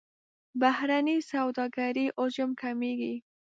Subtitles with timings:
[0.61, 3.15] بهرنۍ سوداګرۍ حجم کمیږي.